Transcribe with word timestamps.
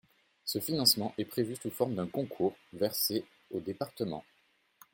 Ce 0.45 0.57
financement 0.57 1.13
est 1.19 1.25
prévu 1.25 1.55
sous 1.55 1.69
forme 1.69 1.93
d’un 1.93 2.07
concours 2.07 2.55
versé 2.73 3.23
aux 3.51 3.59
départements. 3.59 4.25